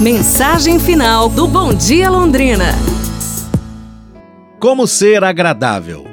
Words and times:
Mensagem 0.00 0.78
final 0.78 1.28
do 1.28 1.46
Bom 1.46 1.74
Dia 1.74 2.08
Londrina. 2.08 2.74
Como 4.58 4.86
ser 4.86 5.22
agradável. 5.22 6.06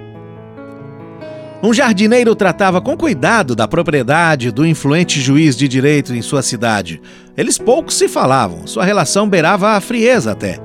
Um 1.63 1.73
jardineiro 1.73 2.35
tratava 2.35 2.81
com 2.81 2.97
cuidado 2.97 3.55
da 3.55 3.65
propriedade 3.65 4.51
do 4.51 4.65
influente 4.65 5.21
juiz 5.21 5.55
de 5.55 5.69
direito 5.69 6.13
em 6.13 6.21
sua 6.21 6.41
cidade. 6.41 7.01
Eles 7.37 7.57
pouco 7.57 7.93
se 7.93 8.09
falavam, 8.09 8.67
sua 8.67 8.83
relação 8.83 9.29
beirava 9.29 9.69
a 9.69 9.79
frieza 9.79 10.33
até. 10.33 10.59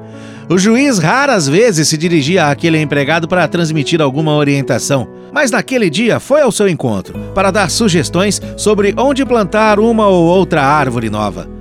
O 0.49 0.59
juiz 0.59 0.99
raras 0.99 1.47
vezes 1.47 1.87
se 1.87 1.97
dirigia 1.97 2.51
àquele 2.51 2.81
empregado 2.81 3.29
para 3.29 3.47
transmitir 3.47 4.03
alguma 4.03 4.35
orientação, 4.35 5.07
mas 5.33 5.53
naquele 5.53 5.89
dia 5.89 6.19
foi 6.19 6.41
ao 6.41 6.51
seu 6.51 6.69
encontro 6.69 7.17
para 7.33 7.53
dar 7.53 7.71
sugestões 7.71 8.43
sobre 8.57 8.93
onde 8.99 9.25
plantar 9.25 9.79
uma 9.79 10.09
ou 10.09 10.25
outra 10.25 10.65
árvore 10.65 11.09
nova. 11.09 11.52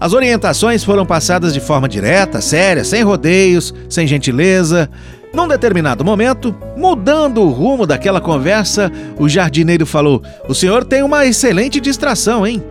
As 0.00 0.14
orientações 0.14 0.82
foram 0.82 1.04
passadas 1.04 1.52
de 1.52 1.60
forma 1.60 1.86
direta, 1.86 2.40
séria, 2.40 2.82
sem 2.82 3.02
rodeios, 3.02 3.74
sem 3.86 4.06
gentileza. 4.06 4.88
Num 5.34 5.46
determinado 5.46 6.02
momento, 6.02 6.56
mudando 6.74 7.42
o 7.42 7.50
rumo 7.50 7.86
daquela 7.86 8.18
conversa, 8.18 8.90
o 9.18 9.28
jardineiro 9.28 9.84
falou: 9.84 10.22
O 10.48 10.54
senhor 10.54 10.84
tem 10.84 11.02
uma 11.02 11.26
excelente 11.26 11.78
distração, 11.78 12.46
hein? 12.46 12.62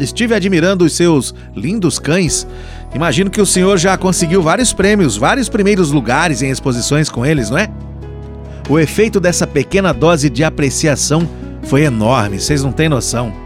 Estive 0.00 0.34
admirando 0.34 0.86
os 0.86 0.94
seus 0.94 1.34
lindos 1.54 1.98
cães. 1.98 2.46
Imagino 2.94 3.30
que 3.30 3.40
o 3.40 3.46
senhor 3.46 3.76
já 3.76 3.96
conseguiu 3.98 4.42
vários 4.42 4.72
prêmios, 4.72 5.16
vários 5.16 5.50
primeiros 5.50 5.92
lugares 5.92 6.40
em 6.40 6.50
exposições 6.50 7.10
com 7.10 7.24
eles, 7.24 7.50
não 7.50 7.58
é? 7.58 7.68
O 8.68 8.78
efeito 8.78 9.20
dessa 9.20 9.46
pequena 9.46 9.92
dose 9.92 10.30
de 10.30 10.42
apreciação 10.42 11.28
foi 11.64 11.82
enorme, 11.82 12.40
vocês 12.40 12.64
não 12.64 12.72
têm 12.72 12.88
noção. 12.88 13.41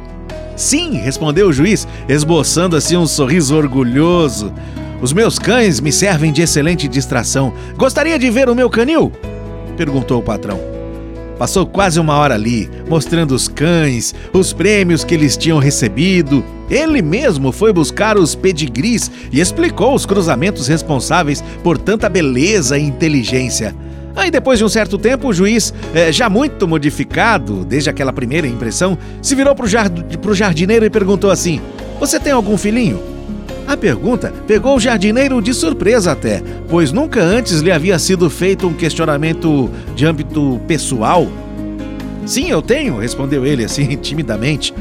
Sim, 0.57 0.93
respondeu 0.93 1.49
o 1.49 1.53
juiz, 1.53 1.87
esboçando 2.09 2.77
assim 2.77 2.97
um 2.97 3.07
sorriso 3.07 3.55
orgulhoso. 3.55 4.53
Os 5.03 5.13
meus 5.13 5.39
cães 5.39 5.79
me 5.81 5.93
servem 5.93 6.33
de 6.33 6.41
excelente 6.41 6.89
distração. 6.89 7.53
Gostaria 7.77 8.19
de 8.19 8.31
ver 8.31 8.49
o 8.49 8.55
meu 8.55 8.71
canil? 8.71 9.13
perguntou 9.77 10.19
o 10.21 10.23
patrão. 10.23 10.59
Passou 11.39 11.67
quase 11.67 12.01
uma 12.01 12.17
hora 12.17 12.35
ali, 12.35 12.71
mostrando 12.89 13.35
os 13.35 13.47
cães, 13.47 14.15
os 14.33 14.55
prêmios 14.55 15.05
que 15.05 15.13
eles 15.13 15.37
tinham 15.37 15.59
recebido. 15.59 16.43
Ele 16.71 17.03
mesmo 17.03 17.53
foi 17.53 17.75
buscar 17.75 18.17
os 18.17 18.35
pedigris 18.35 19.11
e 19.31 19.39
explicou 19.39 19.95
os 19.95 20.07
cruzamentos 20.07 20.67
responsáveis 20.67 21.45
por 21.63 21.77
tanta 21.77 22.09
beleza 22.09 22.79
e 22.79 22.83
inteligência. 22.83 23.77
Aí, 24.17 24.31
depois 24.31 24.59
de 24.59 24.65
um 24.65 24.69
certo 24.69 24.97
tempo, 24.97 25.29
o 25.29 25.33
juiz, 25.33 25.75
eh, 25.95 26.11
já 26.11 26.31
muito 26.31 26.67
modificado 26.67 27.67
desde 27.67 27.91
aquela 27.91 28.15
primeira 28.15 28.47
impressão, 28.47 28.97
se 29.21 29.35
virou 29.35 29.55
para 29.55 29.67
o 29.67 30.35
jardineiro 30.35 30.87
e 30.87 30.91
perguntou 30.91 31.31
assim: 31.31 31.61
Você 32.01 32.19
tem 32.19 32.33
algum 32.33 32.57
filhinho? 32.57 32.99
A 33.67 33.77
pergunta 33.77 34.33
pegou 34.47 34.77
o 34.77 34.81
jardineiro 34.81 35.43
de 35.43 35.53
surpresa 35.53 36.13
até, 36.13 36.43
pois 36.69 36.93
nunca 36.93 37.21
antes 37.21 37.61
lhe 37.61 37.71
havia 37.71 37.99
sido 37.99 38.31
feito 38.31 38.67
um 38.67 38.73
questionamento 38.73 39.69
de 39.95 40.07
âmbito 40.07 40.61
pessoal. 40.67 41.27
Sim, 42.25 42.49
eu 42.49 42.63
tenho, 42.63 42.99
respondeu 42.99 43.45
ele 43.45 43.65
assim 43.65 43.97
timidamente. 44.01 44.73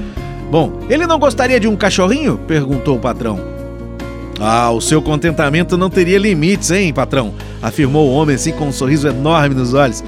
Bom, 0.49 0.79
ele 0.89 1.05
não 1.05 1.19
gostaria 1.19 1.59
de 1.59 1.67
um 1.67 1.75
cachorrinho? 1.75 2.39
perguntou 2.47 2.95
o 2.95 2.99
patrão. 2.99 3.39
Ah, 4.39 4.69
o 4.71 4.81
seu 4.81 5.01
contentamento 5.01 5.77
não 5.77 5.89
teria 5.89 6.19
limites, 6.19 6.69
hein, 6.69 6.93
patrão? 6.93 7.33
Afirmou 7.65 8.07
o 8.07 8.13
homem 8.13 8.35
assim 8.35 8.51
com 8.51 8.67
um 8.67 8.71
sorriso 8.71 9.07
enorme 9.07 9.55
nos 9.55 9.73
olhos. 9.73 10.03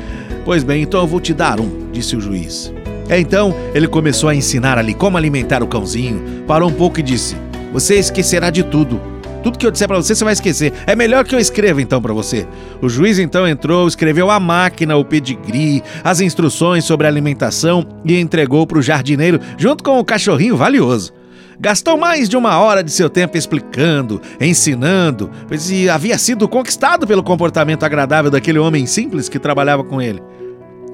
Pois 0.46 0.64
bem, 0.64 0.84
então 0.84 1.02
eu 1.02 1.08
vou 1.08 1.20
te 1.20 1.34
dar 1.34 1.60
um, 1.60 1.92
disse 1.92 2.16
o 2.16 2.22
juiz. 2.22 2.72
É 3.10 3.20
então 3.20 3.54
ele 3.74 3.88
começou 3.88 4.30
a 4.30 4.36
ensinar 4.36 4.78
ali 4.78 4.94
como 4.94 5.18
alimentar 5.18 5.64
o 5.64 5.68
cãozinho, 5.68 6.44
parou 6.46 6.70
um 6.70 6.74
pouco 6.74 7.00
e 7.00 7.04
disse: 7.04 7.36
você 7.74 7.96
esquecerá 7.96 8.50
de 8.50 8.64
tudo. 8.64 9.00
Tudo 9.44 9.58
que 9.58 9.66
eu 9.66 9.72
disser 9.72 9.88
para 9.88 9.98
você, 9.98 10.14
você 10.14 10.24
vai 10.24 10.34
esquecer. 10.34 10.74
É 10.86 10.96
melhor 10.96 11.24
que 11.24 11.34
eu 11.34 11.40
escreva 11.40 11.82
então 11.82 12.02
para 12.02 12.14
você. 12.14 12.46
O 12.82 12.90
juiz 12.90 13.18
então 13.18 13.48
entrou, 13.48 13.88
escreveu 13.88 14.30
a 14.30 14.40
máquina, 14.40 14.98
o 14.98 15.06
pedigree, 15.06 15.84
as 16.04 16.20
instruções 16.20 16.84
sobre 16.84 17.08
alimentação 17.08 17.86
e 18.04 18.20
entregou 18.20 18.68
para 18.68 18.80
o 18.80 18.82
jardineiro 18.82 19.40
junto 19.58 19.84
com 19.84 20.00
o 20.00 20.06
cachorrinho 20.06 20.58
valioso. 20.58 21.14
Gastou 21.60 21.98
mais 21.98 22.30
de 22.30 22.38
uma 22.38 22.60
hora 22.60 22.84
de 22.84 22.92
seu 22.92 23.10
tempo 23.10 23.36
explicando, 23.36 24.22
ensinando, 24.40 25.32
pois 25.48 25.72
havia 25.90 26.16
sido 26.18 26.48
conquistado 26.48 27.08
pelo 27.08 27.24
comportamento 27.24 27.84
agradável 27.84 28.30
daquele 28.30 28.60
homem 28.60 28.86
simples 28.86 29.28
que 29.28 29.40
trabalhava 29.40 29.84
com 29.84 30.00
ele. 30.00 30.22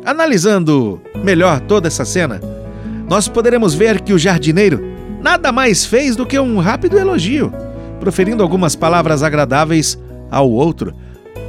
Analisando 0.06 1.02
melhor 1.22 1.60
toda 1.60 1.88
essa 1.88 2.06
cena, 2.06 2.40
nós 3.10 3.28
poderemos 3.28 3.74
ver 3.74 4.00
que 4.00 4.14
o 4.14 4.18
jardineiro 4.18 4.82
nada 5.22 5.52
mais 5.52 5.86
fez 5.86 6.16
do 6.16 6.26
que 6.26 6.40
um 6.40 6.60
rápido 6.60 6.98
elogio, 6.98 7.52
proferindo 8.00 8.42
algumas 8.42 8.74
palavras 8.74 9.22
agradáveis 9.22 10.00
ao 10.32 10.50
outro. 10.50 10.94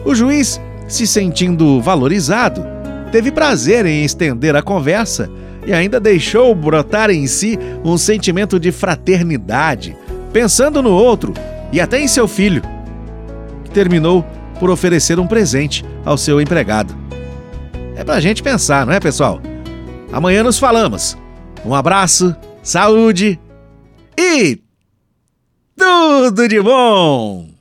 O 0.05 0.13
juiz, 0.13 0.61
se 0.89 1.07
sentindo 1.07 1.81
valorizado, 1.81 2.65
teve 3.13 3.31
prazer 3.31 3.87
em 3.87 4.05
estender 4.05 4.57
a 4.57 4.63
conversa 4.63 5.31
e 5.67 5.73
ainda 5.73 5.99
deixou 5.99 6.55
brotar 6.55 7.11
em 7.11 7.27
si 7.27 7.59
um 7.85 7.97
sentimento 7.97 8.59
de 8.61 8.71
fraternidade, 8.71 9.97
pensando 10.33 10.83
no 10.83 10.91
outro 10.91 11.33
e 11.73 11.81
até 11.81 12.01
em 12.01 12.09
seu 12.09 12.29
filho, 12.29 12.63
que 13.65 13.71
terminou 13.71 14.25
por 14.59 14.71
oferecer 14.71 15.19
um 15.19 15.27
presente 15.27 15.85
ao 16.05 16.17
seu 16.17 16.41
empregado. 16.41 16.95
É 17.97 18.05
pra 18.05 18.21
gente 18.21 18.43
pensar, 18.43 18.87
não 18.87 18.93
é, 18.93 19.01
pessoal? 19.01 19.41
Amanhã 20.13 20.43
nos 20.43 20.59
falamos. 20.59 21.17
Um 21.65 21.75
abraço, 21.75 22.35
saúde 22.63 23.39
e 24.19 24.61
tudo 25.77 26.47
de 26.49 26.61
bom! 26.61 27.54